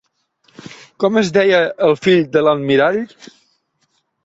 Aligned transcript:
Com 1.03 1.19
es 1.21 1.29
deia 1.35 1.59
el 1.89 1.95
fill 2.07 2.25
de 2.37 2.45
l'almirall? 2.47 3.01